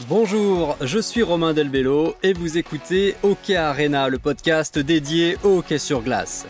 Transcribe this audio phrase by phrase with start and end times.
[0.00, 5.78] Bonjour, je suis Romain Delbello et vous écoutez Hockey Arena, le podcast dédié au hockey
[5.78, 6.46] sur glace.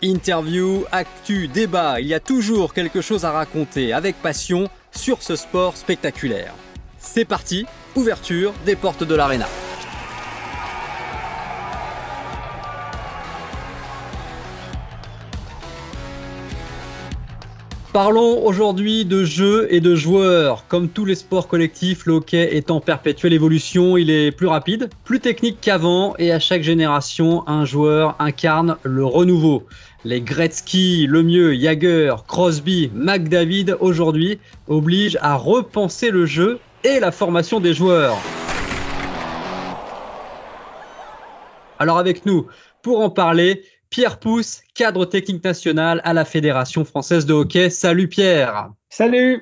[0.00, 5.34] Interview, actu, débat, il y a toujours quelque chose à raconter avec passion sur ce
[5.34, 6.54] sport spectaculaire.
[6.98, 7.66] C'est parti,
[7.96, 9.46] ouverture des portes de l'arena.
[17.94, 20.66] Parlons aujourd'hui de jeux et de joueurs.
[20.66, 23.96] Comme tous les sports collectifs, le hockey est en perpétuelle évolution.
[23.96, 29.04] Il est plus rapide, plus technique qu'avant et à chaque génération, un joueur incarne le
[29.04, 29.62] renouveau.
[30.04, 37.60] Les Gretzky, Lemieux, Jagger, Crosby, McDavid aujourd'hui obligent à repenser le jeu et la formation
[37.60, 38.18] des joueurs.
[41.78, 42.48] Alors avec nous,
[42.82, 43.62] pour en parler,
[43.94, 47.70] Pierre Pousse, cadre technique national à la Fédération française de hockey.
[47.70, 48.72] Salut Pierre.
[48.88, 49.40] Salut.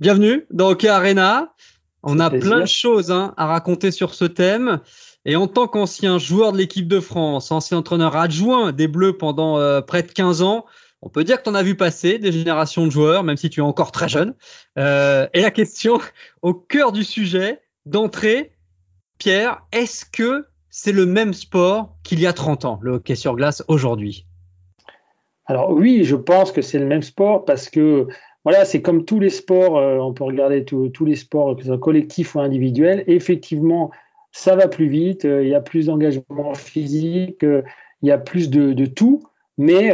[0.00, 1.54] Bienvenue dans Hockey Arena.
[2.02, 4.80] On a plein de choses hein, à raconter sur ce thème.
[5.24, 9.56] Et en tant qu'ancien joueur de l'équipe de France, ancien entraîneur adjoint des Bleus pendant
[9.60, 10.66] euh, près de 15 ans,
[11.00, 13.50] on peut dire que tu en as vu passer des générations de joueurs, même si
[13.50, 14.34] tu es encore très jeune.
[14.80, 16.00] Euh, et la question
[16.42, 18.50] au cœur du sujet, d'entrée,
[19.18, 20.47] Pierre, est-ce que
[20.80, 24.26] c'est le même sport qu'il y a 30 ans, le hockey sur glace aujourd'hui
[25.46, 28.06] Alors oui, je pense que c'est le même sport parce que
[28.44, 31.66] voilà, c'est comme tous les sports, euh, on peut regarder tous les sports, que ce
[31.66, 33.02] soit collectifs ou individuels.
[33.08, 33.90] Effectivement,
[34.30, 37.62] ça va plus vite, euh, il y a plus d'engagement physique, euh,
[38.02, 39.24] il y a plus de, tout,
[39.58, 39.90] mais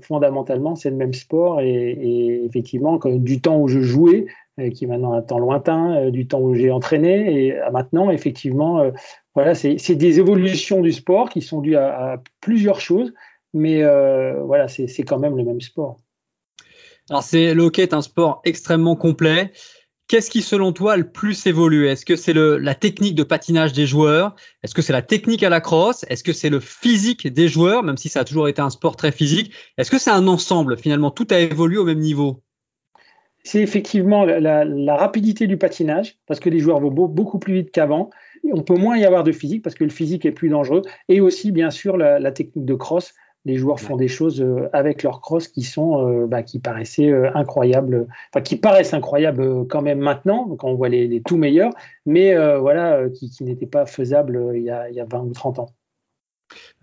[0.00, 1.60] fondamentalement, c'est le même sport.
[1.60, 4.24] Et, effectivement, du temps où je jouais,
[4.72, 8.90] qui est maintenant un temps lointain, du temps où j'ai entraîné, et maintenant, effectivement,
[9.36, 13.12] voilà, c'est des évolutions du sport qui sont dues à, plusieurs choses,
[13.52, 15.98] mais euh, voilà, c'est quand même le même sport.
[17.10, 19.52] Alors, c'est le hockey est un sport extrêmement complet.
[20.08, 21.88] Qu'est-ce qui, selon toi, a le plus évolué?
[21.88, 24.34] Est-ce que c'est la technique de patinage des joueurs?
[24.62, 26.06] Est-ce que c'est la technique à la crosse?
[26.08, 28.96] Est-ce que c'est le physique des joueurs, même si ça a toujours été un sport
[28.96, 29.52] très physique?
[29.76, 32.42] Est-ce que c'est un ensemble Finalement, tout a évolué au même niveau.
[33.44, 37.70] C'est effectivement la, la, rapidité du patinage, parce que les joueurs vont beaucoup plus vite
[37.70, 38.08] qu'avant
[38.52, 40.82] on peut moins y avoir de physique parce que le physique est plus dangereux.
[41.08, 43.14] Et aussi, bien sûr, la, technique de cross.
[43.44, 47.12] Les joueurs font des choses euh, avec leur cross qui sont, euh, bah, qui paraissaient
[47.12, 51.70] euh, incroyables, enfin qui paraissent incroyables quand même maintenant, quand on voit les, tout meilleurs,
[52.06, 55.60] mais voilà, qui, n'étaient pas faisables il y, a, il y a 20 ou 30
[55.60, 55.68] ans.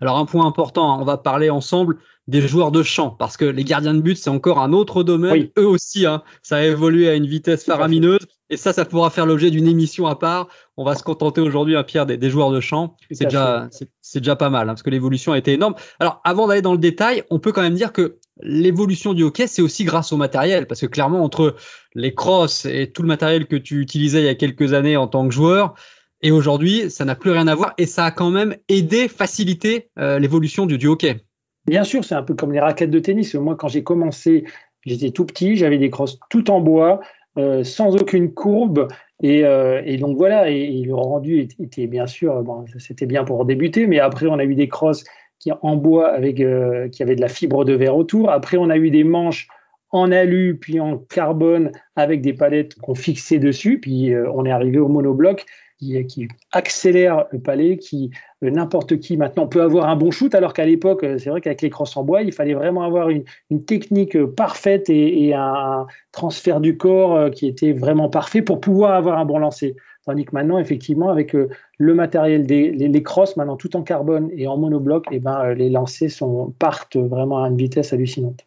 [0.00, 3.44] Alors un point important, hein, on va parler ensemble des joueurs de champ, parce que
[3.44, 5.50] les gardiens de but, c'est encore un autre domaine.
[5.58, 8.26] Eux aussi, hein, ça a évolué à une vitesse faramineuse.
[8.54, 10.46] Et ça, ça pourra faire l'objet d'une émission à part.
[10.76, 12.96] On va se contenter aujourd'hui, hein, Pierre, des, joueurs de champ.
[13.10, 13.68] C'est déjà,
[14.00, 15.74] c'est déjà pas mal, hein, parce que l'évolution a été énorme.
[15.98, 19.48] Alors, avant d'aller dans le détail, on peut quand même dire que l'évolution du hockey,
[19.48, 21.56] c'est aussi grâce au matériel, parce que clairement, entre
[21.96, 25.08] les crosses et tout le matériel que tu utilisais il y a quelques années en
[25.08, 25.74] tant que joueur,
[26.22, 29.90] et aujourd'hui, ça n'a plus rien à voir, et ça a quand même aidé, facilité
[29.98, 31.24] euh, l'évolution du, du hockey.
[31.66, 33.34] Bien sûr, c'est un peu comme les raquettes de tennis.
[33.34, 34.44] Moi, quand j'ai commencé,
[34.86, 37.00] j'étais tout petit, j'avais des crosses tout en bois,
[37.36, 38.88] euh, sans aucune courbe.
[39.22, 43.86] Et, euh, donc voilà, et, le rendu était, bien sûr, bon, c'était bien pour débuter,
[43.86, 45.04] mais après on a eu des crosses
[45.40, 48.30] qui en bois avec euh, qui avaient de la fibre de verre autour.
[48.30, 49.48] Après on a eu des manches
[49.90, 53.80] en alu puis en carbone avec des palettes qu'on fixait dessus.
[53.80, 55.44] Puis on est arrivé au monobloc
[55.78, 58.10] qui, accélère le palais, qui
[58.42, 61.40] euh, n'importe qui maintenant peut avoir un bon shoot, alors qu'à l'époque, euh, c'est vrai
[61.40, 63.24] qu'avec les crosses en bois, il fallait vraiment avoir une,
[63.66, 69.18] technique euh, parfaite et, un transfert du corps qui était vraiment parfait pour pouvoir avoir
[69.18, 69.76] un bon lancer.
[70.04, 71.34] Tandis que maintenant, effectivement, avec
[71.78, 75.70] le matériel des les, crosses, maintenant tout en carbone et en monobloc, eh ben, les
[75.70, 76.10] lancers
[76.58, 78.44] partent vraiment à une vitesse hallucinante.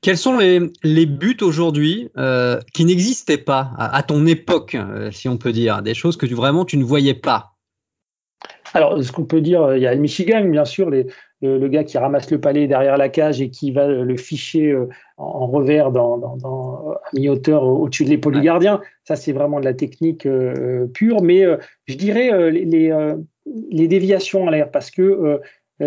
[0.00, 5.36] Quels sont les, buts aujourd'hui euh, qui n'existaient pas à, ton époque, euh, si on
[5.36, 7.54] peut dire, des choses que tu, vraiment tu ne voyais pas?
[8.74, 11.98] Alors, ce qu'on peut dire, il y a le Michigan, bien sûr, le, gars qui
[11.98, 16.38] ramasse le palais derrière la cage et qui va le ficher euh, en, revers dans,
[17.02, 18.80] à mi-hauteur au-dessus de l'épaule du gardien.
[19.04, 20.28] Ça, c'est vraiment de la technique
[20.94, 21.22] pure.
[21.22, 21.44] Mais
[21.86, 22.64] je dirais les,
[23.72, 25.40] les, déviations en l'air, parce que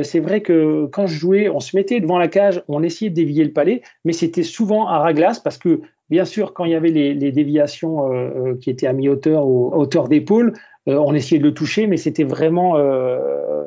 [0.04, 3.16] c'est vrai que quand je jouais, on se mettait devant la cage, on essayait de
[3.16, 6.76] dévier le palais, mais c'était souvent à ras parce que, bien sûr, quand il y
[6.76, 10.54] avait les, déviations euh, euh, qui étaient à mi-hauteur ou hauteur d'épaule,
[10.88, 12.74] on essayait de le toucher, mais c'était vraiment.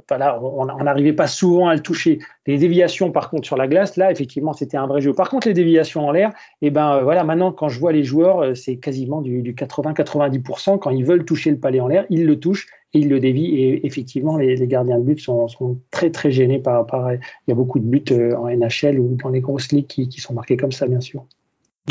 [0.09, 2.19] Voilà, on n'arrivait pas souvent à le toucher.
[2.47, 5.13] Les déviations, par contre, sur la glace, là, effectivement, c'était un vrai jeu.
[5.13, 8.57] Par contre, les déviations en l'air, eh ben voilà, maintenant, quand je vois les joueurs,
[8.57, 10.81] c'est quasiment du, du 80-90%.
[10.81, 13.47] Quand ils veulent toucher le palais en l'air, ils le touchent il le dévie.
[13.57, 15.47] Et effectivement, les, gardiens de but sont,
[15.91, 16.87] très très gênés par.
[17.13, 20.21] Il y a beaucoup de buts euh, en NHL ou dans les grosses ligues qui,
[20.21, 21.25] sont marqués comme ça, bien sûr.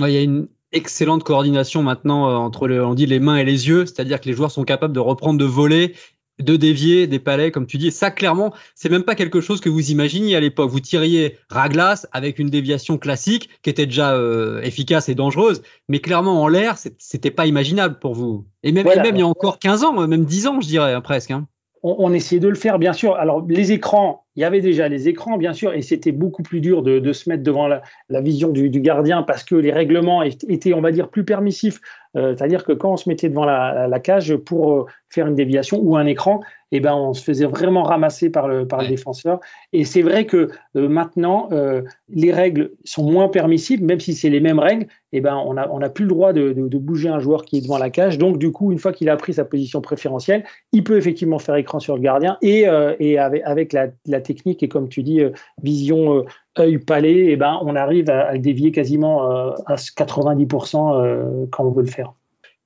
[0.02, 4.20] il y a une excellente coordination maintenant entre on les mains et les yeux, c'est-à-dire
[4.20, 5.94] que les joueurs sont capables de reprendre de voler
[6.40, 7.92] de dévier des palais, comme tu dis.
[7.92, 10.70] Ça, clairement, c'est même pas quelque chose que vous imaginiez à l'époque.
[10.70, 16.00] Vous tiriez Raglas avec une déviation classique qui était déjà euh, efficace et dangereuse, mais
[16.00, 18.46] clairement en l'air, c'était pas imaginable pour vous.
[18.64, 21.02] Et même, même il y a encore 15 ans, même 10 ans, je dirais, hein,
[21.02, 21.32] presque.
[21.32, 21.48] Hein.
[21.86, 23.16] On, essayait de le faire, bien sûr.
[23.16, 26.60] Alors, les écrans, il y avait déjà les écrans, bien sûr, et c'était beaucoup plus
[26.60, 27.82] dur de, se mettre devant la,
[28.22, 31.80] vision du, gardien parce que les règlements étaient, on va dire, plus permissifs.
[32.16, 35.80] Euh, c'est-à-dire que quand on se mettait devant la, cage pour euh, faire une déviation
[35.82, 36.42] ou un écran,
[36.76, 39.40] eh ben, on se faisait vraiment ramasser par le, par le défenseur.
[39.74, 44.32] Et c'est vrai que euh, maintenant, euh, les règles sont moins permissibles, même si c'est
[44.32, 47.10] les mêmes règles, eh ben, on n'a on a plus le droit de, de, bouger
[47.10, 48.18] un joueur qui est devant la cage.
[48.18, 51.56] Donc, du coup, une fois qu'il a pris sa position préférentielle, il peut effectivement faire
[51.56, 52.40] écran sur le gardien.
[52.42, 52.66] Et,
[53.00, 55.22] et avec, avec la, la, technique, et comme tu dis,
[55.62, 56.26] vision
[56.58, 59.30] œil-palais, eh ben, on arrive à, dévier quasiment
[59.68, 62.14] à 90% quand on veut le faire.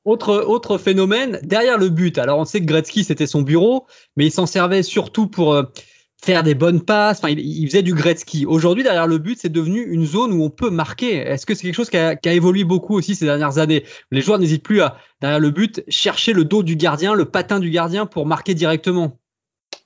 [0.07, 2.18] Autre, autre phénomène, derrière le but.
[2.18, 5.63] Alors, on sait que Gretzky, c'était son bureau, mais il s'en servait surtout pour euh,
[6.24, 7.18] faire des bonnes passes.
[7.18, 8.45] Enfin, il, faisait du Gretzky.
[8.45, 11.18] Aujourd'hui, derrière le but, c'est devenu une zone où on peut marquer.
[11.18, 13.83] Est-ce que c'est quelque chose qui a, évolué beaucoup aussi ces dernières années?
[14.12, 17.60] Les joueurs n'hésitent plus à, derrière le but, chercher le dos du gardien, le patin
[17.60, 19.19] du gardien pour marquer directement.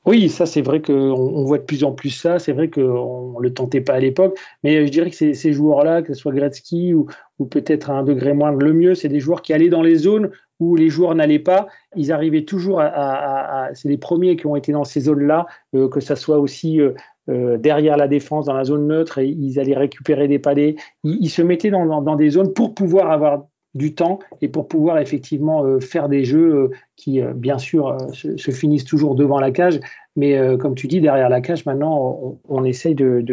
[0.06, 2.39] Oui, ça c'est vrai qu'on on voit de plus en plus ça.
[2.39, 5.53] C'est vrai qu'on ne le tentait pas à l'époque, mais je dirais que ces, ces
[5.53, 7.06] joueurs-là, que ce soit Gretzky ou,
[7.38, 9.95] ou peut-être à un degré moindre, le mieux, c'est des joueurs qui allaient dans les
[9.95, 10.31] zones
[10.62, 11.68] où les joueurs n'allaient pas.
[11.95, 13.69] Ils arrivaient toujours à.
[13.74, 16.94] c'est les premiers qui ont été dans ces zones-là, euh, que ça soit aussi euh,
[17.30, 20.75] euh, derrière la défense, dans la zone neutre, et ils allaient récupérer des palais.
[21.03, 24.97] Ils, se mettaient dans, dans, des zones pour pouvoir avoir du temps et pour pouvoir
[25.00, 29.51] effectivement euh, faire des jeux euh, qui, euh, bien sûr, se, finissent toujours devant la
[29.51, 29.79] cage.
[30.18, 33.23] Mais comme tu dis, derrière la cage, maintenant, on, essaye de,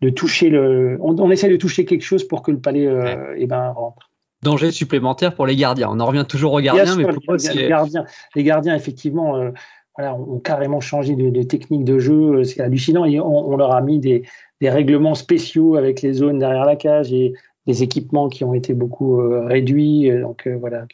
[0.00, 2.88] de, toucher le, on, essaye de toucher quelque chose pour que le palais
[3.36, 4.10] eh ben, rentre.
[4.44, 5.88] Danger supplémentaire pour les gardiens.
[5.90, 8.04] On en revient toujours aux gardiens, mais pour les, gardiens,
[8.36, 9.50] les gardiens, effectivement,
[9.98, 12.44] voilà, ont carrément changé de, technique de jeu.
[12.44, 13.04] C'est hallucinant.
[13.06, 14.22] Et on, leur a mis des,
[14.60, 17.32] des règlements spéciaux avec les zones derrière la cage et
[17.70, 20.10] des équipements qui ont été beaucoup euh, réduits.
[20.10, 20.86] Euh, donc euh, voilà.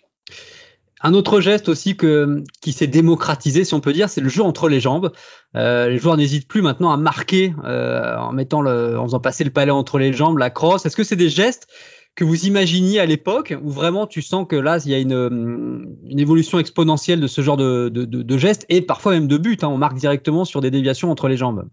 [1.03, 4.43] Un autre geste aussi que, qui s'est démocratisé, si on peut dire, c'est le jeu
[4.43, 5.13] entre les jambes.
[5.55, 9.71] les joueurs n'hésitent plus maintenant à marquer en mettant le, en faisant passer le palais
[9.71, 10.87] entre les jambes, la crosse.
[10.87, 11.69] Est-ce que c'est des gestes
[12.15, 15.99] que vous imaginiez à l'époque ou vraiment tu sens que là il y a une,
[16.09, 19.59] une évolution exponentielle de ce genre de, de, de, gestes et parfois même de buts.
[19.61, 19.69] Hein.
[19.69, 21.69] on marque directement sur des déviations entre les jambes?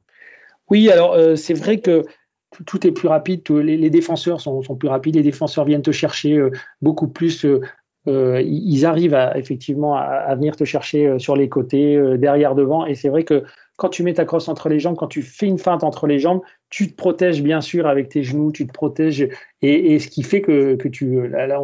[0.70, 2.04] Oui, alors c'est vrai que
[2.66, 6.52] tout est plus rapide, les, défenseurs sont, plus rapides, les défenseurs viennent te chercher euh,
[6.82, 7.46] beaucoup plus.
[7.46, 7.62] Euh,
[8.08, 12.86] euh, ils arrivent à, effectivement à, venir te chercher sur les côtés, derrière, devant.
[12.86, 13.44] Et c'est vrai que
[13.78, 16.20] quand tu mets ta crosse entre les jambes, quand tu fais une feinte entre les
[16.20, 19.30] jambes, tu te protèges bien sûr avec tes genoux, tu te protèges.
[19.62, 21.30] Et, ce qui fait que, tu.
[21.30, 21.62] Là,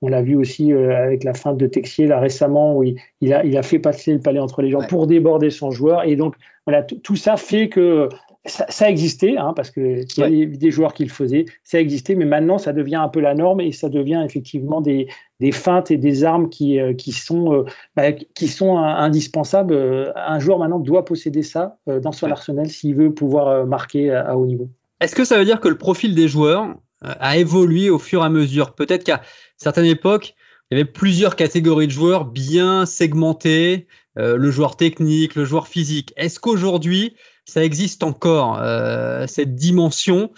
[0.00, 3.58] on, l'a vu aussi avec la feinte de Texier là, récemment, où il, a, il
[3.58, 6.04] a fait passer le palais entre les jambes pour déborder son joueur.
[6.04, 6.36] Et donc,
[6.66, 8.08] voilà, tout ça fait que
[8.44, 12.16] ça, ça, existait, hein, parce qu'il y a des joueurs qui le faisaient, ça existait,
[12.16, 15.06] mais maintenant ça devient un peu la norme et ça devient effectivement des,
[15.38, 19.74] des feintes et des armes qui, euh, qui, sont, euh, bah, qui sont indispensables.
[19.74, 24.36] Euh, un joueur maintenant doit posséder ça dans son arsenal s'il veut pouvoir marquer à,
[24.36, 24.68] haut niveau.
[25.00, 28.24] Est-ce que ça veut dire que le profil des joueurs a évolué au fur et
[28.24, 28.74] à mesure?
[28.74, 29.20] Peut-être qu'à
[29.56, 30.34] certaines époques,
[30.70, 36.12] il y avait plusieurs catégories de joueurs bien segmentées, le joueur technique, le joueur physique.
[36.16, 40.30] Est-ce qu'aujourd'hui, ça existe encore, euh, cette dimension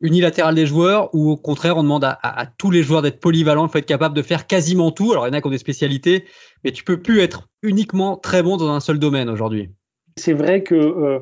[0.00, 3.70] unilatérale des joueurs, ou au contraire, on demande à, tous les joueurs d'être polyvalents, il
[3.70, 5.12] faut être capable de faire quasiment tout.
[5.12, 6.24] Alors, il y en a qui ont des spécialités,
[6.62, 9.70] mais tu peux plus être uniquement très bon dans un seul domaine aujourd'hui.
[10.16, 11.20] C'est vrai que euh,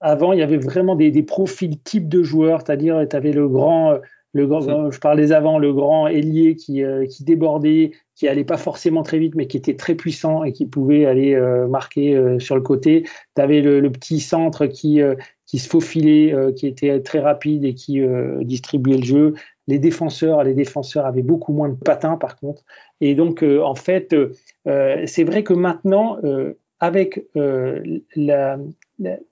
[0.00, 3.98] avant, il y avait vraiment des, profils types de joueurs, c'est-à-dire tu avais le grand,
[4.32, 8.56] le grand je parlais avant, le grand ailier qui, euh, qui débordait, qui allait pas
[8.56, 12.38] forcément très vite, mais qui était très puissant et qui pouvait aller euh, marquer euh,
[12.38, 13.04] sur le côté.
[13.34, 17.74] Tu avais le, petit centre qui, euh, qui se faufilait, qui était très rapide et
[17.74, 18.00] qui
[18.42, 19.34] distribuait le jeu.
[19.66, 22.62] Les défenseurs, les défenseurs avaient beaucoup moins de patins par contre.
[23.00, 24.14] Et donc, en fait,
[24.64, 26.16] c'est vrai que maintenant,
[26.80, 27.26] avec
[28.16, 28.58] la,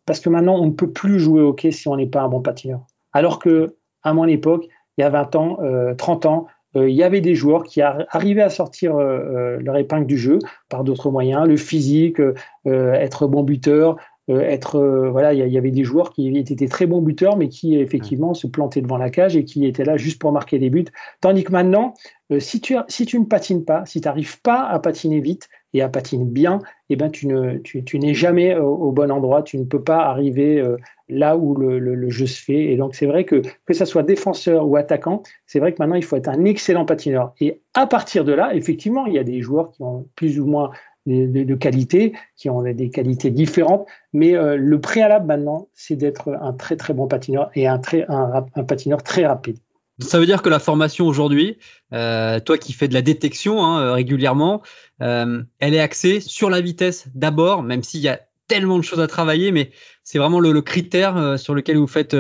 [0.05, 2.29] parce que maintenant, on ne peut plus jouer au hockey si on n'est pas un
[2.29, 2.81] bon patineur.
[3.13, 4.67] Alors que à mon époque,
[5.01, 5.59] il y a 20 ans,
[5.97, 9.77] 30 ans, euh, il y avait des joueurs qui arrivaient à sortir euh, euh, leur
[9.77, 10.39] épingle du jeu
[10.69, 12.21] par d'autres moyens, le physique,
[12.67, 13.97] être bon buteur,
[14.29, 18.33] être voilà, il y, avait des joueurs qui étaient très bons buteurs, mais qui effectivement
[18.33, 20.85] se plantaient devant la cage et qui étaient là juste pour marquer des buts.
[21.21, 21.95] Tandis que maintenant,
[22.39, 25.83] si tu si tu ne patines pas, si tu n'arrives pas à patiner vite et
[25.83, 26.61] à patiner bien,
[26.91, 29.43] eh ben tu ne tu, tu n'es jamais au, bon endroit.
[29.43, 30.63] Tu ne peux pas arriver
[31.11, 32.73] là où le, jeu se fait.
[32.73, 35.97] Et donc, c'est vrai que que ça soit défenseur ou attaquant, c'est vrai que maintenant,
[35.97, 37.33] il faut être un excellent patineur.
[37.41, 40.47] Et à partir de là, effectivement, il y a des joueurs qui ont plus ou
[40.47, 40.71] moins
[41.07, 43.87] de, qualité, qui ont des qualités différentes.
[44.13, 48.07] Mais euh, le préalable maintenant, c'est d'être un très très bon patineur et un, très,
[48.09, 49.59] un, patineur très rapide.
[50.01, 51.59] Ça veut dire que la formation aujourd'hui,
[51.93, 54.63] euh, toi qui fais de la détection hein, régulièrement,
[55.03, 59.01] euh, elle est axée sur la vitesse d'abord, même s'il y a tellement de choses
[59.01, 59.71] à travailler, mais
[60.03, 62.17] c'est vraiment le, critère sur lequel vous faites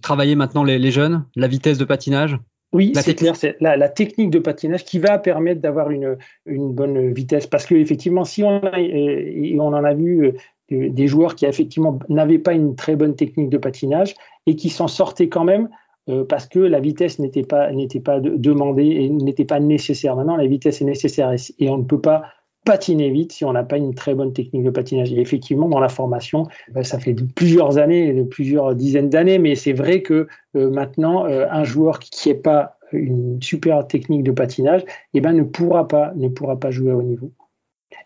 [0.00, 2.38] travailler maintenant les jeunes, la vitesse de patinage?
[2.72, 7.12] Oui, c'est clair, c'est la, technique de patinage qui va permettre d'avoir une, une, bonne
[7.12, 7.46] vitesse.
[7.46, 10.32] Parce qu'effectivement, si on, a, et on en a vu euh,
[10.70, 14.14] des joueurs qui effectivement n'avaient pas une très bonne technique de patinage
[14.46, 15.68] et qui s'en sortaient quand même
[16.08, 20.16] euh, parce que la vitesse n'était pas, n'était pas demandée et n'était pas nécessaire.
[20.16, 22.22] Maintenant, la vitesse est nécessaire et on ne peut pas
[22.66, 25.10] patiner vite si on n'a pas une très bonne technique de patinage.
[25.12, 26.46] Et effectivement, dans la formation,
[26.76, 31.46] euh, ça fait plusieurs années, plusieurs dizaines d'années, mais c'est vrai que euh, maintenant, euh,
[31.50, 34.82] un joueur qui n'est pas une super technique de patinage,
[35.14, 37.32] eh ben, ne, pourra pas, ne pourra pas jouer au haut niveau.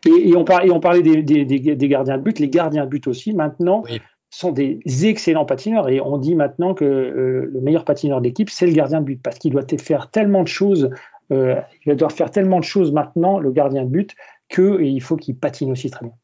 [0.07, 3.83] Et, on, parlait, on parlait des, gardiens de but, les gardiens de but aussi, maintenant,
[4.31, 5.89] sont des excellents patineurs.
[5.89, 9.39] Et on dit maintenant que le meilleur patineur d'équipe, c'est le gardien de but, parce
[9.39, 10.91] qu'il doit faire tellement de choses
[11.31, 14.15] il va devoir faire tellement de choses maintenant, le gardien de but,
[14.51, 16.15] qu'il faut qu'il patine aussi très bien.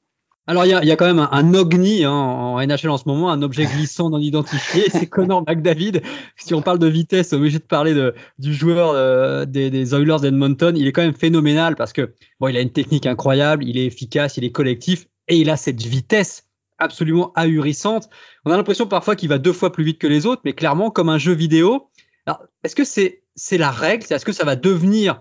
[0.49, 3.43] Alors, il y a, quand même un, OGNI hein, en NHL en ce moment, un
[3.43, 6.03] objet glissant non identifié, c'est Connor McDavid.
[6.37, 10.21] Si on parle de vitesse, obligé de parler de, du joueur euh, des, des, Oilers
[10.23, 10.77] d'Edmonton.
[10.77, 13.87] Il est quand même phénoménal parce que bon, il a une technique incroyable, il est
[13.87, 16.47] efficace, il est collectif et il a cette vitesse
[16.79, 18.09] absolument ahurissante.
[18.45, 20.91] On a l'impression parfois qu'il va deux fois plus vite que les autres, mais clairement,
[20.91, 21.89] comme un jeu vidéo.
[22.25, 24.07] Alors, est-ce que c'est c'est la règle?
[24.09, 25.21] Est-ce que ça va devenir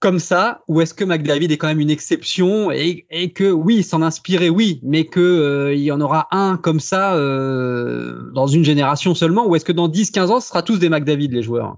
[0.00, 4.02] comme ça ou est-ce que McDavid est quand même une exception et, que oui, s'en
[4.02, 9.14] inspirer, oui, mais qu'il euh, y en aura un comme ça euh, dans une génération
[9.14, 11.76] seulement ou est-ce que dans 10-15 ans, ce sera tous des McDavid les joueurs?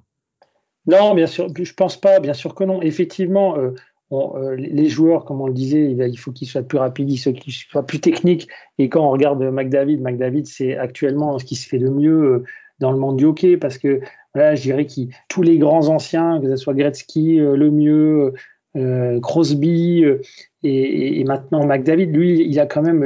[0.87, 2.81] Non, bien sûr, je pense pas, bien sûr que non.
[2.81, 7.53] Effectivement, euh, les joueurs, comme on le disait, il faut qu'ils soient plus rapides, qu'ils
[7.53, 8.49] soient plus techniques.
[8.79, 12.45] Et quand on regarde McDavid, McDavid, c'est actuellement ce qui se fait de mieux
[12.81, 14.01] dans le monde du hockey parce que
[14.35, 14.93] voilà, je dirais que
[15.29, 18.33] tous les grands anciens, que ce soit Gretzky, euh, Lemieux,
[18.77, 20.21] euh, Crosby euh,
[20.63, 23.05] et, maintenant McDavid, lui, il a quand même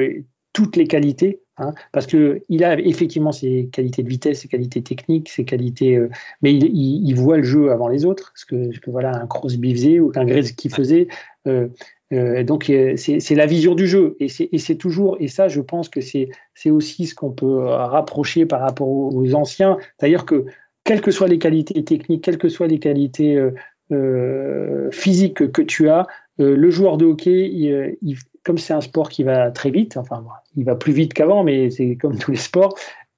[0.53, 1.41] toutes les qualités.
[1.59, 5.99] Hein, parce que il a effectivement ses qualités de vitesse, ses qualités techniques, ses qualités,
[6.43, 10.11] mais il, voit le jeu avant les autres, ce que, voilà un Crosby faisait ou
[10.11, 11.09] qu'un Gretzky faisait.
[11.47, 16.29] donc c'est la vision du jeu et c'est toujours et ça je pense que c'est
[16.67, 20.45] aussi ce qu'on peut rapprocher par rapport aux, aux anciens, c'est-à-dire que
[20.87, 23.51] quelles que soient les qualités techniques, quelles que soient les qualités euh,
[23.93, 26.07] euh, physiques que tu as,
[26.41, 27.99] euh, le joueur de hockey,
[28.45, 30.25] comme c'est un sport qui va très vite, enfin,
[30.57, 32.75] il va plus vite qu'avant, mais c'est comme tous les sports,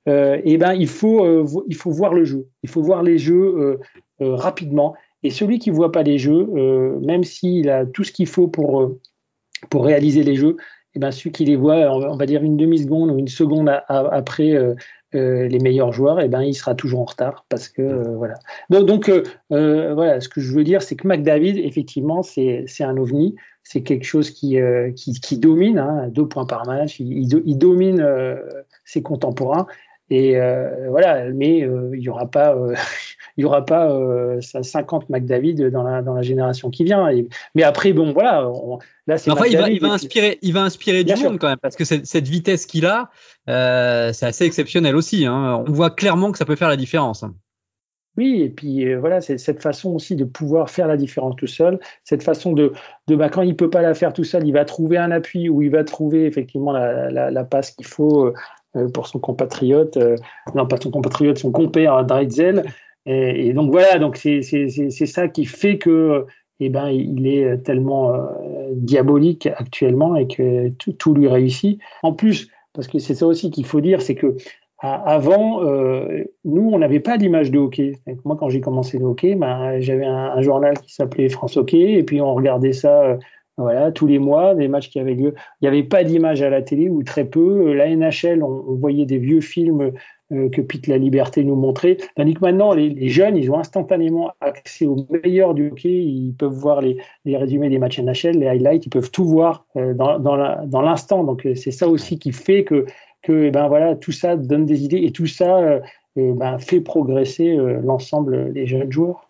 [0.06, 2.48] et eh ben, il, faut, il faut voir le jeu.
[2.62, 3.78] Il faut voir les jeux
[4.20, 4.94] rapidement.
[5.22, 6.46] Et celui qui ne voit pas les jeux,
[7.02, 8.96] même s'il a tout ce qu'il faut pour,
[9.68, 12.56] pour réaliser les jeux, et eh ben, celui qui les voit, on va dire une
[12.56, 14.56] demi-seconde ou une seconde après
[15.14, 18.14] euh, les meilleurs joueurs, et eh ben, il sera toujours en retard parce que euh,
[18.16, 18.34] voilà.
[18.68, 23.34] Donc, euh, voilà, ce que je veux dire, c'est que McDavid, effectivement, c'est un ovni,
[23.62, 24.58] c'est quelque chose qui,
[24.94, 28.06] qui, domine, hein, deux points par match, il domine
[28.84, 29.66] ses contemporains.
[30.10, 30.38] Et
[30.88, 32.56] voilà, mais il n'y aura pas
[33.38, 33.88] il y aura pas
[34.40, 37.08] 50 euh, McDavid dans la, dans la génération qui vient.
[37.54, 38.50] mais après, bon, voilà.
[39.06, 41.58] là, c'est enfin, il va, il va inspirer, il va inspirer du monde quand même,
[41.62, 43.10] parce que cette, vitesse qu'il a,
[43.48, 45.24] euh, c'est assez exceptionnel aussi.
[45.24, 45.64] Hein.
[45.66, 47.24] On voit clairement que ça peut faire la différence.
[48.16, 51.46] Oui, et puis euh, voilà, c'est cette façon aussi de pouvoir faire la différence tout
[51.46, 52.72] seul, cette façon de,
[53.06, 55.48] de bah, quand il peut pas la faire tout seul, il va trouver un appui
[55.48, 58.34] ou il va trouver effectivement la, la, passe qu'il faut
[58.92, 59.98] pour son compatriote,
[60.54, 62.64] non pas son compatriote, son compère Dreitzel,
[63.06, 66.26] et, donc voilà, donc c'est ça qui fait que
[66.60, 68.26] eh ben, il est tellement euh,
[68.72, 71.80] diabolique actuellement et que tout, lui réussit.
[72.02, 74.36] En plus, parce que c'est ça aussi qu'il faut dire, c'est que
[74.80, 77.92] avant, euh, nous, on n'avait pas d'image de hockey.
[78.24, 82.04] Moi, quand j'ai commencé le hockey, ben, j'avais un, journal qui s'appelait France Hockey, et
[82.04, 83.16] puis on regardait ça euh,
[83.58, 85.34] voilà, tous les mois, des matchs qui avaient lieu.
[85.60, 87.72] Il n'y avait pas d'image à la télé, ou très peu.
[87.74, 89.92] La NHL, on voyait des vieux films
[90.30, 91.96] euh, que Pete La Liberté nous montrait.
[92.14, 95.88] Tandis que maintenant, les, jeunes, ils ont instantanément accès au meilleur du hockey.
[95.88, 99.94] Ils peuvent voir les, résumés des matchs NHL, les highlights, ils peuvent tout voir euh,
[99.94, 101.24] dans, l'instant.
[101.24, 102.84] Donc, euh, c'est ça aussi qui fait que,
[103.22, 105.80] que eh ben, voilà, tout ça donne des idées et tout ça
[106.14, 109.27] ben, fait progresser l'ensemble des jeunes joueurs.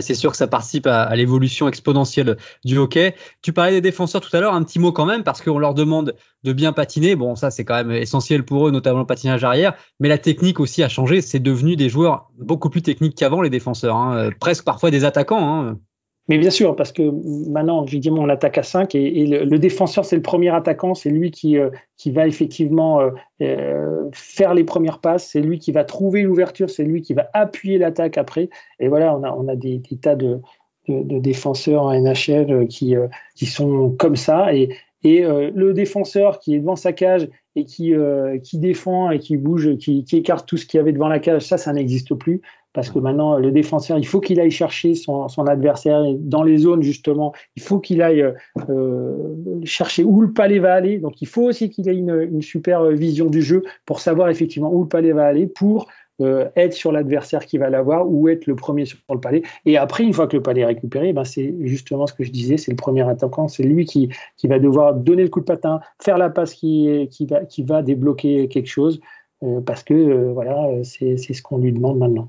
[0.00, 3.14] C'est sûr que ça participe à, l'évolution exponentielle du hockey.
[3.42, 5.74] Tu parlais des défenseurs tout à l'heure, un petit mot quand même, parce qu'on leur
[5.74, 7.16] demande de bien patiner.
[7.16, 9.74] Bon, ça c'est quand même essentiel pour eux, notamment le patinage arrière.
[9.98, 11.20] Mais la technique aussi a changé.
[11.20, 13.96] C'est devenu des joueurs beaucoup plus techniques qu'avant, les défenseurs.
[13.96, 14.30] Hein.
[14.40, 15.60] Presque parfois des attaquants.
[15.60, 15.78] Hein.
[16.30, 17.02] Mais bien sûr, parce que
[17.50, 21.32] maintenant, évidemment, on attaque à 5 et, le, défenseur, c'est le premier attaquant, c'est lui
[21.32, 21.70] qui, euh,
[22.06, 23.10] va effectivement euh,
[23.42, 27.28] euh, faire les premières passes, c'est lui qui va trouver l'ouverture, c'est lui qui va
[27.32, 28.48] appuyer l'attaque après.
[28.78, 30.40] Et voilà, on a, des, tas de,
[30.86, 32.94] défenseurs en NHL qui,
[33.44, 34.54] sont comme ça.
[34.54, 34.68] Et,
[35.02, 37.92] le défenseur qui est devant sa cage et qui,
[38.44, 41.18] qui défend et qui bouge, qui, qui écarte tout ce qu'il y avait devant la
[41.18, 42.40] cage, ça, ça n'existe plus
[42.72, 46.82] parce que maintenant, le défenseur, il faut qu'il aille chercher son, adversaire dans les zones,
[46.82, 47.32] justement.
[47.56, 48.24] Il faut qu'il aille
[48.68, 49.34] euh,
[49.64, 50.98] chercher où le palais va aller.
[50.98, 54.82] Donc, il faut aussi qu'il ait une, super vision du jeu pour savoir effectivement où
[54.82, 55.88] le palais va aller pour
[56.20, 59.42] euh, être sur l'adversaire qui va l'avoir ou être le premier sur le palais.
[59.66, 62.30] Et après, une fois que le palais est récupéré, ben c'est justement ce que je
[62.30, 65.46] disais, c'est le premier attaquant, c'est lui qui, qui va devoir donner le coup de
[65.46, 69.00] patin, faire la passe qui, qui, va, qui va débloquer quelque chose,
[69.42, 72.28] euh, parce que voilà, c'est ce qu'on lui demande maintenant.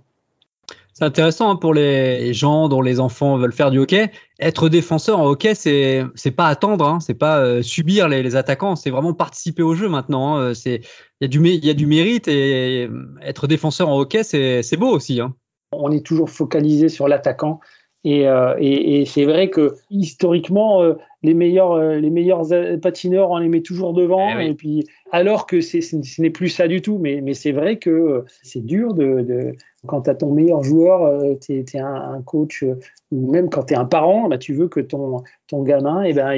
[0.93, 4.11] C'est intéressant hein, pour les gens dont les enfants veulent faire du hockey.
[4.39, 8.75] Être défenseur en hockey, c'est c'est pas attendre, hein, c'est pas euh, subir les, attaquants,
[8.75, 10.37] c'est vraiment participer au jeu maintenant.
[10.37, 10.53] Hein.
[10.53, 10.81] C'est
[11.21, 12.89] il y a du il y a du mérite et
[13.21, 15.21] être défenseur en hockey, c'est c'est beau aussi.
[15.21, 15.33] Hein.
[15.71, 17.61] On est toujours focalisé sur l'attaquant
[18.03, 22.41] et, euh, et, et c'est vrai que historiquement, euh, les meilleurs, les meilleurs
[22.81, 24.39] patineurs, on les met toujours devant.
[24.39, 26.97] Eh et puis, alors que ce n'est plus ça du tout.
[26.97, 29.55] Mais, mais c'est vrai que c'est dur de, de
[29.87, 32.79] quand tu as ton meilleur joueur, euh, tu es, un, coach, euh,
[33.11, 35.23] ou même quand tu es un parent, bah, tu veux que ton,
[35.53, 36.33] gamin, eh ben,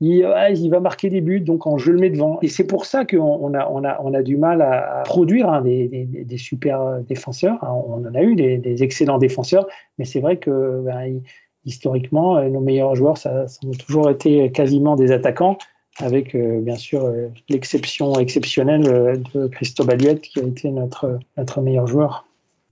[0.00, 2.38] il, va marquer des buts, donc je le mets devant.
[2.42, 6.36] Et c'est pour ça qu'on on a, a, a du mal à, produire hein, des,
[6.36, 7.58] super défenseurs.
[7.62, 9.66] Hein, on en a eu des, excellents défenseurs,
[9.98, 11.20] mais c'est vrai que ben,
[11.64, 15.56] historiquement, euh, nos meilleurs joueurs, ça, ont toujours été quasiment des attaquants
[16.00, 17.08] avec bien sûr
[17.48, 22.26] l'exception exceptionnelle de Christophe Aliette qui a été notre meilleur joueur.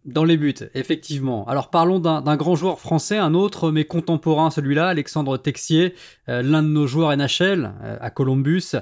[0.04, 1.47] Dans les buts, effectivement.
[1.47, 5.94] Alors parlons d'un grand joueur français, un autre, mais contemporain celui-là, Alexandre Texier,
[6.28, 8.72] euh, l'un de nos joueurs NHL euh, à Columbus.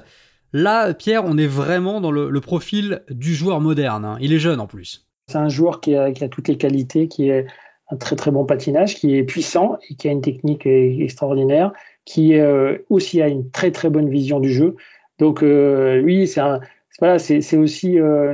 [0.51, 4.03] Là, Pierre, on est vraiment dans le, profil du joueur moderne.
[4.03, 4.17] Hein.
[4.19, 5.05] Il est jeune en plus.
[5.27, 7.45] C'est un joueur qui a, toutes les qualités, qui est
[7.91, 11.71] un très très bon patinage, qui est puissant et qui a une technique extraordinaire,
[12.03, 14.75] qui euh, aussi a une très très bonne vision du jeu.
[15.19, 16.61] Donc lui, c'est un,
[17.01, 18.31] voilà, c'est aussi euh,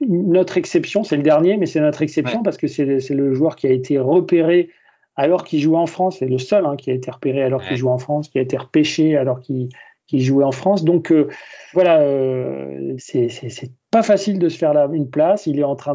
[0.00, 1.04] notre exception.
[1.04, 3.98] C'est le dernier, mais c'est notre exception parce que c'est le joueur qui a été
[3.98, 4.70] repéré
[5.16, 6.20] alors qu'il jouait en France.
[6.20, 8.40] C'est le seul hein, qui a été repéré alors qu'il jouait en France, qui a
[8.40, 9.68] été repêché alors qu'il
[10.10, 10.82] jouait en France.
[10.82, 11.28] Donc euh,
[11.74, 13.28] voilà, euh, c'est
[13.90, 15.46] pas facile de se faire une place.
[15.46, 15.94] Il est en train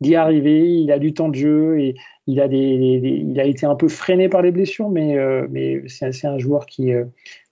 [0.00, 0.68] d'y arriver.
[0.68, 1.96] Il a du temps de jeu et
[2.28, 5.16] il a, des, il a été un peu freiné par les blessures, mais,
[5.50, 6.92] mais c'est un joueur qui,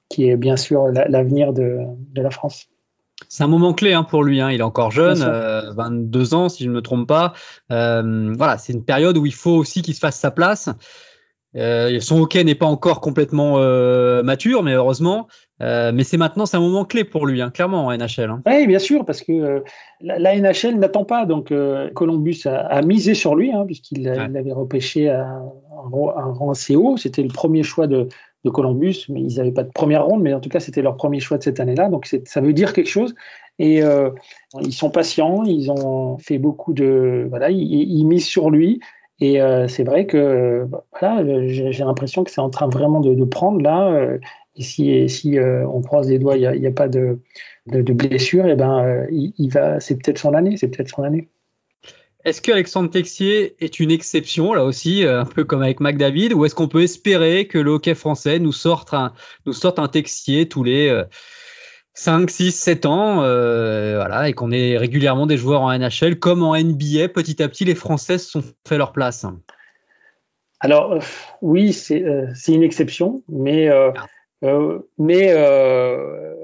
[0.08, 1.78] qui est bien sûr l'avenir de,
[2.12, 2.70] de la France.
[3.28, 4.40] C'est un moment clé hein, pour lui.
[4.40, 4.50] Hein.
[4.50, 5.18] Il est encore jeune,
[5.74, 7.32] 22 euh, ans si je ne me trompe pas.
[7.72, 10.68] Euh, voilà, c'est une période où il faut aussi qu'il se fasse sa place.
[11.56, 13.58] Euh, son hockey n'est pas encore complètement
[14.22, 15.26] mature, mais heureusement.
[15.60, 18.30] mais c'est maintenant, c'est un moment clé pour lui, hein, clairement en NHL.
[18.46, 19.64] Oui, bien sûr, parce que
[20.00, 21.26] la, NHL n'attend pas.
[21.26, 21.52] Donc
[21.94, 26.96] Columbus a, misé sur lui, puisqu'il l'avait repêché à un rang assez haut.
[26.96, 28.08] C'était le premier choix de,
[28.44, 30.96] de Columbus, mais ils n'avaient pas de première ronde, mais en tout cas, c'était leur
[30.96, 31.88] premier choix de cette année-là.
[31.88, 33.14] Donc, ça veut dire quelque chose.
[33.58, 34.10] Et euh,
[34.60, 37.26] ils sont patients, ils ont fait beaucoup de.
[37.28, 38.80] Voilà, ils, misent sur lui.
[39.20, 40.68] Et euh, c'est vrai que
[41.00, 43.90] voilà, j'ai l'impression que c'est en train vraiment de, prendre là.
[43.90, 44.18] Euh,
[44.54, 47.20] et si, si on croise les doigts, il n'y a, pas de,
[47.66, 50.56] de, blessure, et eh ben, il va, c'est peut-être son année.
[50.56, 51.28] C'est peut-être son année.
[52.24, 56.34] Est-ce que Alexandre Texier est une exception, là aussi, euh, un peu comme avec McDavid,
[56.34, 59.12] ou est-ce qu'on peut espérer que le hockey français nous sorte un,
[59.46, 61.04] nous sorte un Texier tous les
[61.94, 66.42] 5, 6, 7 ans, euh, voilà, et qu'on ait régulièrement des joueurs en NHL, comme
[66.42, 69.24] en NBA, petit à petit, les Français se sont fait leur place?
[70.58, 71.00] Alors, euh,
[71.40, 72.02] oui, c'est
[72.48, 73.68] une exception, mais.
[73.68, 73.94] Ah.
[74.98, 75.32] mais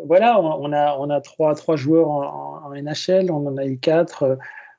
[0.06, 3.78] voilà, on, a, on a trois, trois joueurs en, en, NHL, on en a eu
[3.78, 4.38] quatre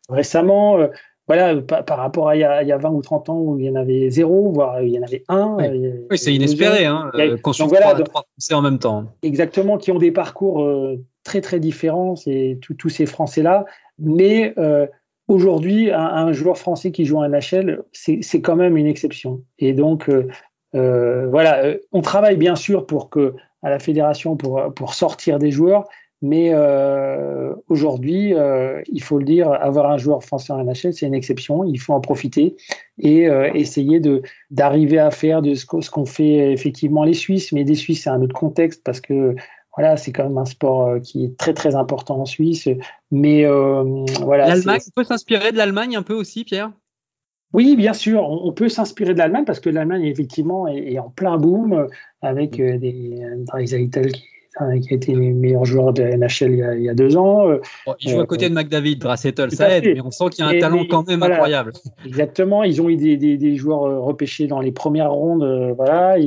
[0.10, 0.80] récemment.
[0.80, 0.88] Euh,
[1.28, 3.74] voilà, par, rapport à il y, a, 20 ou 30 ans où il y en
[3.74, 5.58] avait zéro, voire il y en avait un.
[5.58, 9.06] Oui, euh, c'est inespéré, hein, euh, qu'on soit voilà, trois Français en même temps.
[9.24, 10.63] Exactement, qui ont des parcours
[11.24, 12.13] très très différents,
[12.78, 13.65] tous ces Français-là.
[13.98, 14.54] Mais
[15.28, 19.41] aujourd'hui, un, joueur français qui joue en NHL, c'est quand même une exception.
[19.58, 20.12] Et donc,
[20.74, 25.88] voilà, on travaille bien sûr pour que à la fédération pour, pour sortir des joueurs,
[26.21, 31.06] mais euh, aujourd'hui, euh, il faut le dire, avoir un joueur français en NHL, c'est
[31.06, 31.63] une exception.
[31.63, 32.56] Il faut en profiter.
[32.97, 33.23] et
[33.54, 37.51] essayer de d'arriver à faire de ce qu'ont fait effectivement les Suisses.
[37.51, 39.36] Mais des Suisses, c'est un autre contexte parce que
[39.75, 42.69] voilà, c'est quand même un sport qui est très très important en Suisse.
[43.12, 43.45] Mais
[44.21, 44.47] voilà.
[44.47, 46.71] L'Allemagne, on peut s'inspirer de l'Allemagne un peu aussi, Pierre?
[47.56, 51.38] Oui, bien sûr, on, peut s'inspirer de l'Allemagne parce que l'Allemagne, effectivement, est, en plein
[51.38, 51.88] boom
[52.21, 54.25] avec euh, des Dreisaitel qui,
[54.82, 57.50] qui a été le meilleur joueur de NHL il y a, deux ans.
[57.50, 57.60] Euh,
[58.00, 60.52] il joue à côté de McDavid, Draisaitl, ça aide, mais on sent qu'il y a
[60.52, 61.74] un talent quand même incroyable.
[62.06, 66.18] Exactement, ils ont eu des, des, joueurs euh, repêchés dans les premières rondes, voilà.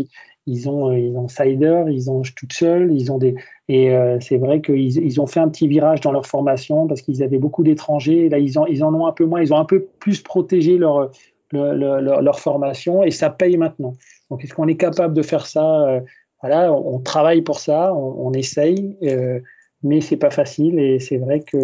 [0.51, 3.35] Ils, ont, ils ont Sider, ils ont seule, ils ont des,
[3.69, 7.23] et c'est vrai qu'ils ils ont fait un petit virage dans leur formation parce qu'ils
[7.23, 8.31] avaient beaucoup d'étrangers.
[8.31, 9.43] Là, ils en, ils en ont un peu moins.
[9.43, 11.11] Ils ont un peu plus protégé leur,
[11.53, 13.93] leur, leur, formation et ça paye maintenant.
[14.31, 16.01] Donc, est-ce qu'on est capable de faire ça
[16.42, 19.40] Voilà, on, travaille pour ça, on, essaye, euh,
[19.83, 20.79] mais c'est pas facile.
[20.79, 21.57] Et c'est vrai que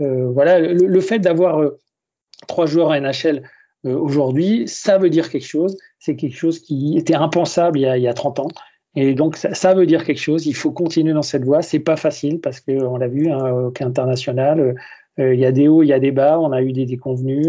[0.00, 1.80] euh, voilà, le, fait d'avoir euh,
[2.46, 3.42] trois joueurs à NHL
[3.84, 5.76] aujourd'hui, ça veut dire quelque chose.
[5.98, 8.48] C'est quelque chose qui était impensable il y a, il y a 30 ans.
[8.94, 10.46] Et donc, ça, veut dire quelque chose.
[10.46, 11.62] Il faut continuer dans cette voie.
[11.62, 14.76] C'est pas facile parce qu'on l'a vu, hein, au international,
[15.18, 16.38] il y a des hauts, il y a des bas.
[16.38, 17.48] On a eu des déconvenus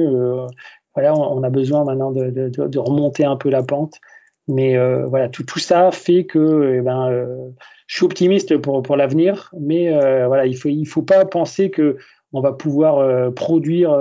[0.96, 3.96] voilà, on, a besoin maintenant de, remonter un peu la pente.
[4.48, 7.50] Mais euh, voilà, tout, tout ça fait que eh ben, euh,
[7.88, 11.70] je suis optimiste pour, pour l'avenir, mais euh, voilà, il faut il faut pas penser
[11.70, 11.98] que
[12.34, 13.96] on va pouvoir produire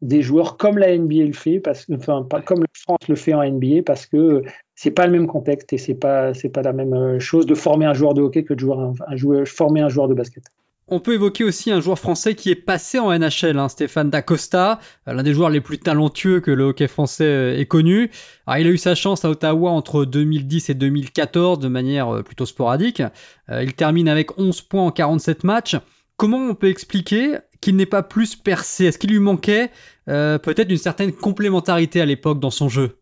[0.00, 3.16] des joueurs comme la NBA le fait, parce que enfin pas comme la France le
[3.16, 4.42] fait en NBA, parce que
[4.76, 7.86] c'est pas le même contexte et c'est pas c'est pas la même chose de former
[7.86, 10.44] un joueur de hockey que de jouer un joueur, former un joueur de basket.
[10.90, 14.80] On peut évoquer aussi un joueur français qui est passé en NHL, hein, Stéphane Dacosta,
[15.06, 18.10] euh, l'un des joueurs les plus talentueux que le hockey français euh, ait connu.
[18.48, 22.46] il a eu sa chance à Ottawa entre 2010 et 2014 de manière euh, plutôt
[22.46, 23.02] sporadique.
[23.50, 25.76] il termine avec 11 points en 47 matchs.
[26.16, 28.86] Comment on peut expliquer qu'il n'ait pas plus percé?
[28.86, 29.70] Est-ce qu'il lui manquait
[30.06, 32.98] peut-être une certaine complémentarité à l'époque dans son jeu?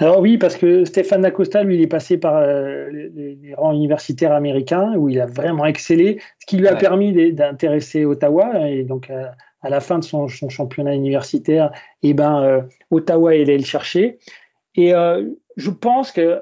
[0.00, 4.32] Alors oui, parce que Stéphane Dacosta, lui, il est passé par euh, les, rangs universitaires
[4.32, 8.66] américains où il a vraiment excellé, ce qui lui a permis d'intéresser Ottawa.
[8.70, 9.26] Et donc, euh,
[9.60, 11.70] à, la fin de son, championnat universitaire,
[12.02, 14.18] eh ben, euh, Ottawa est allé le chercher.
[14.74, 14.92] Et
[15.56, 16.40] je pense que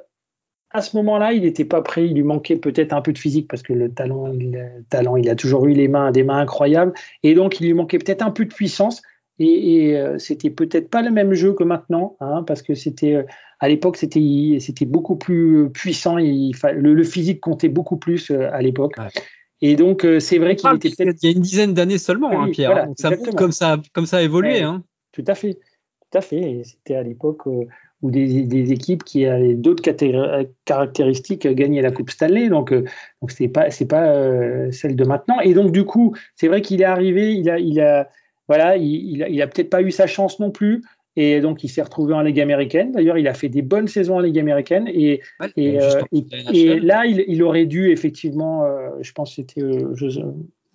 [0.71, 2.07] à ce moment-là, il n'était pas prêt.
[2.07, 5.29] Il lui manquait peut-être un peu de physique parce que le talent, il, talent, il
[5.31, 6.92] a toujours eu les mains, des mains incroyables.
[7.25, 9.03] Et donc, il lui manquait peut-être un peu de puissance.
[9.38, 13.24] Et, et c'était peut-être pas le même jeu que maintenant, hein, parce que c'était
[13.61, 16.18] à l'époque, c'était c'était beaucoup plus puissant.
[16.18, 18.94] Il, le, le, physique comptait beaucoup plus euh, à l'époque.
[19.61, 21.18] Et donc, euh, c'est vrai qu'il était peut-être.
[21.22, 22.77] Il y a une dizaine d'années seulement, hein, Pierre.
[22.77, 22.92] Hein.
[22.96, 24.62] ça comme ça, comme ça a évolué.
[24.62, 24.85] Hein.
[25.12, 25.55] Tout à fait.
[25.55, 26.62] Tout à fait.
[26.64, 27.64] C'était à l'époque euh,
[28.01, 29.83] où des, des, équipes qui avaient d'autres
[30.64, 32.48] caractéristiques gagnaient la Coupe Stanley.
[32.48, 35.40] Donc, donc c'est pas, c'est pas celle de maintenant.
[35.40, 38.09] Et donc, du coup, c'est vrai qu'il est arrivé, il a, il a,
[38.49, 40.83] voilà, il, il a, a peut-être pas eu sa chance non plus.
[41.21, 42.93] Et donc, il s'est retrouvé en Ligue américaine.
[42.93, 44.87] D'ailleurs, il a fait des bonnes saisons en Ligue américaine.
[44.87, 45.21] Et,
[45.57, 49.95] et, euh, là, il, aurait dû, effectivement, euh, je pense que c'était euh,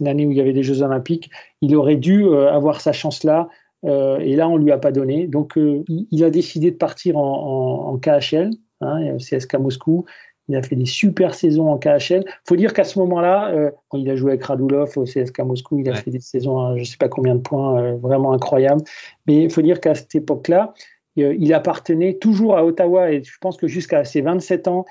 [0.01, 1.29] une année où il y avait des Jeux Olympiques,
[1.61, 3.47] il aurait dû avoir sa chance-là.
[3.85, 5.27] et là, on ne lui a pas donné.
[5.27, 8.49] Donc, il, a décidé de partir en, en, KHL,
[8.81, 10.03] hein, CSK Moscou.
[10.49, 12.23] Il a fait des super saisons en KHL.
[12.25, 15.79] Il faut dire qu'à ce moment-là, euh, il a joué avec Radulov au CSK Moscou,
[15.79, 18.33] il a fait des saisons à je ne sais pas combien de points, euh, vraiment
[18.33, 18.81] incroyables.
[19.25, 20.73] Mais il faut dire qu'à cette époque-là,
[21.19, 24.85] euh, il appartenait toujours à Ottawa et je pense que jusqu'à ses 27 ans,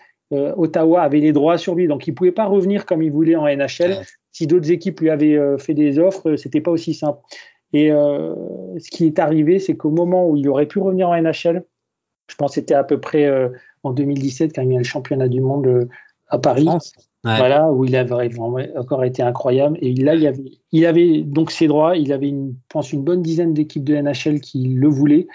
[0.57, 1.87] Ottawa avait les droits sur lui.
[1.87, 3.99] Donc il ne pouvait pas revenir comme il voulait en NHL.
[4.31, 7.19] Si d'autres équipes lui avaient fait des offres, c'était pas aussi simple.
[7.75, 11.63] Et ce qui est arrivé, c'est qu'au moment où il aurait pu revenir en NHL,
[12.31, 13.29] je pense que c'était à peu près
[13.83, 15.89] en 2017 quand il y a le championnat du monde euh,
[16.29, 16.69] à Paris.
[17.25, 18.31] Voilà, où il avait
[18.77, 19.79] encore été incroyable.
[19.81, 21.97] Et là, il avait, il avait donc ses droits.
[21.97, 25.29] Il avait, une, je pense, une bonne dizaine d'équipes de NHL qui le voulaient.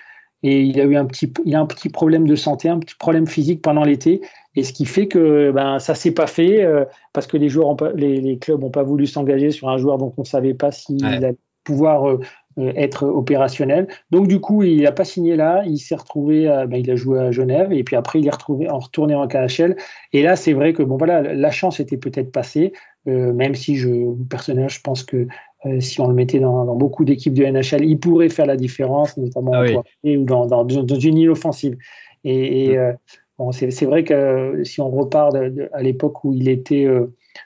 [0.44, 2.96] Et il a eu un petit, il a un petit problème de santé, un petit
[2.96, 4.22] problème physique pendant l'été.
[4.56, 6.84] Et ce qui fait que ben, ça s'est pas fait euh,
[7.14, 10.14] parce que les, joueurs les, les, clubs n'ont pas voulu s'engager sur un joueur dont
[10.18, 12.20] on ne savait pas s'il allait pouvoir euh,
[12.58, 13.88] être opérationnel.
[14.12, 17.20] Donc du coup, il n'a pas signé là, il s'est retrouvé, ben, il a joué
[17.20, 19.76] à Genève et puis après il est retrouvé en retourné en KHL.
[20.13, 22.74] Et là, c'est vrai que bon voilà, la chance était peut-être passée,
[23.08, 23.89] euh, même si je
[24.30, 25.28] personnellement, je pense que
[25.65, 29.17] euh, si on le mettait dans, beaucoup d'équipes de NHL, il pourrait faire la différence,
[29.17, 29.65] notamment ah
[30.04, 31.78] ou dans, dans, une île offensive.
[32.24, 32.98] Et, et mm.
[33.38, 35.36] bon, c'est vrai que si on repart
[35.74, 36.88] à l'époque où il était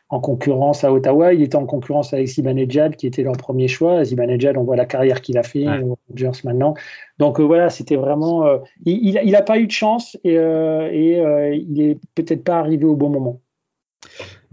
[0.09, 1.33] en concurrence à Ottawa.
[1.33, 4.03] Il était en concurrence avec Zibanejad, qui était leur premier choix.
[4.03, 6.73] Zibanejad, on voit la carrière qu'il a fait aux Rangers maintenant.
[7.19, 8.45] Donc euh, voilà, c'était vraiment.
[8.45, 12.85] Euh, il n'a pas eu de chance et, euh, et il est peut-être pas arrivé
[12.85, 13.41] au bon moment.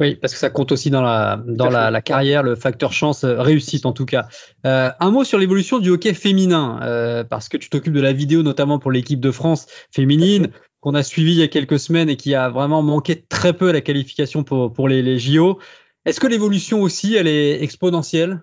[0.00, 3.84] Oui, parce que ça compte aussi dans la, dans la, carrière, le facteur chance, réussite
[3.84, 4.28] en tout cas.
[4.64, 8.12] Euh, un mot sur l'évolution du hockey féminin, euh, parce que tu t'occupes de la
[8.12, 10.48] vidéo notamment pour l'équipe de France féminine,
[10.80, 13.70] qu'on a suivi il y a quelques semaines et qui a vraiment manqué très peu
[13.70, 15.58] à la qualification pour, pour les, les JO.
[16.04, 18.40] Est-ce que l'évolution aussi, elle est exponentielle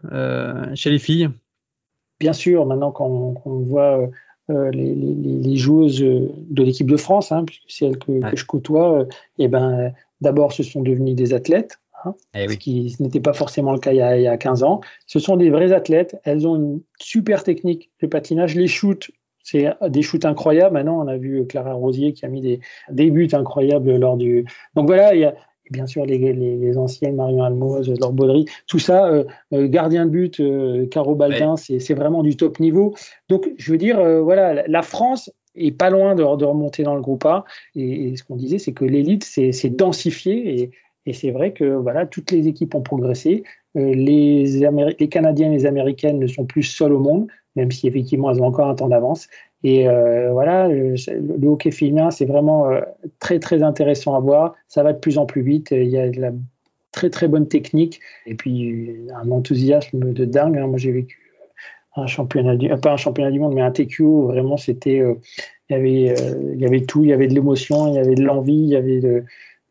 [0.75, 1.29] chez les filles?
[2.19, 4.09] Bien sûr, maintenant qu'on voit
[4.49, 8.45] les, les, les, joueuses de l'équipe de France, hein, puisque c'est elles que, que, je
[8.45, 9.07] côtoie,
[9.39, 13.33] et eh ben, D'abord, ce sont devenus des athlètes, hein, eh ce qui n'était pas
[13.33, 14.81] forcément le cas il y, a, 15 ans.
[15.07, 16.19] Ce sont des vrais athlètes.
[16.23, 18.55] Elles ont une super technique de patinage.
[18.55, 19.11] Les shoots,
[19.45, 20.73] c'est des shoots incroyables.
[20.73, 24.45] Maintenant, on a vu Clara Rosier qui a mis des, des buts incroyables lors du.
[24.75, 25.35] Donc voilà, il y a
[25.71, 30.11] bien sûr les, les, anciennes, Marion Almoz, Laure Baudry, tout ça, euh, euh, gardien de
[30.11, 32.95] but, euh, Caro Baldin, c'est vraiment du top niveau.
[33.29, 37.25] Donc, je veux dire, voilà, la France et pas loin de, remonter dans le groupe
[37.25, 37.45] A.
[37.75, 40.71] Et, ce qu'on disait, c'est que l'élite s'est densifiée et,
[41.05, 43.43] et c'est vrai que voilà, toutes les équipes ont progressé.
[43.75, 44.45] Euh, les,
[44.99, 48.41] les Canadiens et les Américaines ne sont plus seuls au monde, même si effectivement elles
[48.41, 49.27] ont encore un temps d'avance.
[49.63, 50.95] Et euh, voilà, le,
[51.47, 52.81] hockey féminin, c'est vraiment euh,
[53.19, 54.53] très très intéressant à voir.
[54.67, 55.71] Ça va de plus en plus vite.
[55.71, 56.31] Il y a de la
[56.91, 60.57] très très bonne technique et puis un enthousiasme de dingue.
[60.57, 60.67] Hein.
[60.67, 61.19] Moi, j'ai vécu
[61.95, 65.15] un championnat du, pas un championnat du monde, mais un TQ vraiment c'était, euh,
[65.69, 66.15] il y avait,
[66.53, 68.69] il y avait tout, il y avait de l'émotion, il y avait de l'envie, il
[68.69, 69.23] y avait de,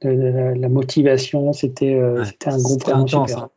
[0.02, 3.44] la motivation, c'était, c'était un groupe vraiment intense, super.
[3.44, 3.50] Hein.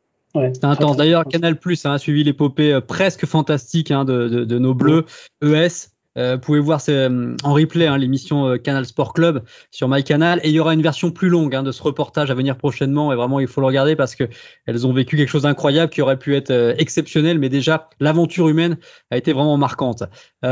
[0.62, 0.98] Intense.
[0.98, 5.06] D'ailleurs, Canal Plus a suivi l'épopée presque fantastique hein, de, de, nos Bleus
[5.42, 9.88] ES euh, vous pouvez voir euh, en replay hein, l'émission euh, Canal Sport Club sur
[9.88, 12.58] MyCanal et il y aura une version plus longue hein, de ce reportage à venir
[12.58, 14.24] prochainement et vraiment il faut le regarder parce que
[14.66, 18.78] elles ont vécu quelque chose d'incroyable qui aurait pu être exceptionnel mais déjà l'aventure humaine
[19.12, 20.04] a été vraiment marquante.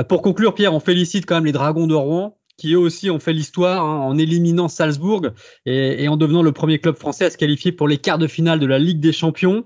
[0.08, 3.20] pour conclure Pierre, on félicite quand même les Dragons de Rouen qui eux aussi ont
[3.20, 5.28] fait l'histoire hein, en éliminant Salzbourg
[5.66, 8.28] et, et, en devenant le premier club français à se qualifier pour les quarts de
[8.28, 9.66] finale de la Ligue des Champions.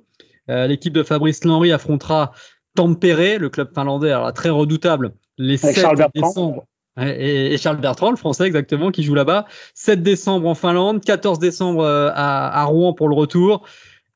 [0.50, 2.32] L'équipe de Fabrice Lenry affrontera
[2.76, 5.86] Tampere, le club finlandais, alors très redoutable, les 7
[6.16, 6.66] décembre.
[7.02, 9.46] Et, Charles Bertrand, le français exactement, qui joue là-bas.
[9.74, 13.66] 7 décembre en Finlande, 14 décembre euh, à, Rouen pour le retour.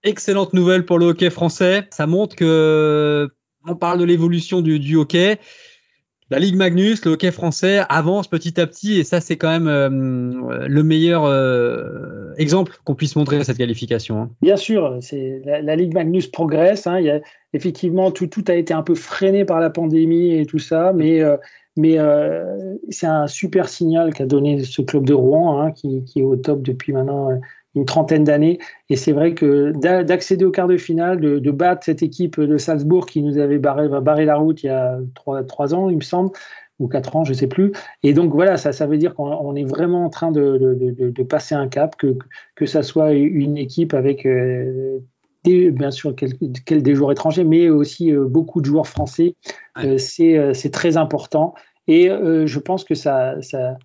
[0.03, 1.87] Excellente nouvelle pour le hockey français.
[1.91, 3.29] Ça montre que
[3.65, 5.39] on parle de l'évolution du, hockey.
[6.29, 9.67] La Ligue Magnus, le hockey français avance petit à petit et ça c'est quand même
[9.67, 14.21] euh, le meilleur euh, exemple qu'on puisse montrer à cette qualification.
[14.21, 14.29] Hein.
[14.41, 16.87] Bien sûr, c'est la, Ligue Magnus progresse.
[16.87, 16.99] Hein.
[17.01, 17.19] y a,
[17.53, 21.21] effectivement, tout, tout a été un peu freiné par la pandémie et tout ça, mais,
[21.21, 21.37] euh,
[21.75, 21.97] mais
[22.89, 26.35] c'est un super signal qu'a donné ce club de Rouen, hein, qui, qui, est au
[26.35, 27.29] top depuis maintenant
[27.75, 28.59] une trentaine d'années.
[28.89, 29.71] Et c'est vrai que
[30.03, 33.59] d'accéder au quart de finale, de, de, battre cette équipe de Salzbourg qui nous avait
[33.59, 36.31] barré, barré la route il y a trois, trois ans, il me semble,
[36.79, 37.71] ou quatre ans, je sais plus.
[38.03, 41.23] Et donc voilà, ça, ça veut dire qu'on est vraiment en train de, de, de,
[41.23, 42.15] passer un cap, que,
[42.55, 44.25] que ça soit une équipe avec
[45.43, 49.35] bien sûr quel, des joueurs étrangers, mais aussi euh, beaucoup de joueurs français.
[49.83, 51.53] Euh, euh, c'est très important.
[51.87, 53.35] Et je pense que ça,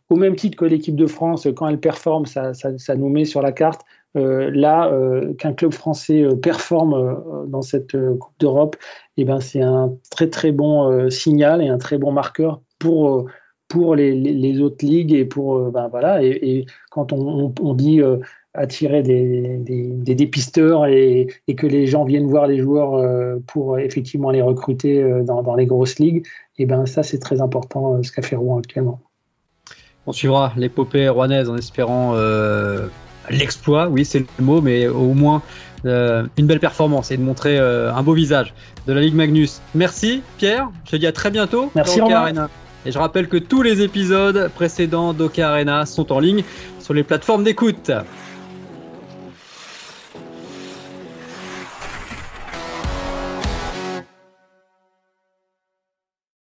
[0.08, 2.52] au même titre que l'équipe de France, quand elle performe, ça,
[2.96, 3.82] nous met sur la carte.
[4.14, 4.92] là,
[5.38, 8.76] qu'un club français performe dans cette Coupe d'Europe,
[9.16, 13.26] eh ben, c'est un très très bon signal et un très bon marqueur pour,
[13.66, 16.22] pour les, autres ligues et pour ben, voilà.
[16.22, 18.00] Et, quand on dit
[18.54, 23.78] attirer des, des, dépisteurs et, et, que les gens viennent voir les joueurs euh, pour
[23.78, 26.26] effectivement les recruter euh, dans, dans les grosses ligues,
[26.58, 29.00] et ben ça c'est très important euh, ce qu'a fait Rouen actuellement.
[30.06, 32.14] On suivra l'épopée rouennaise en espérant
[33.28, 35.42] l'exploit, oui c'est le mot, mais au moins
[35.84, 38.54] une belle performance et de montrer un beau visage
[38.86, 39.60] de la Ligue Magnus.
[39.74, 41.70] Merci Pierre, je te dis à très bientôt.
[41.74, 42.48] Merci Arena.
[42.86, 46.42] Et je rappelle que tous les épisodes précédents d'Oka Arena sont en ligne
[46.80, 47.90] sur les plateformes d'écoute.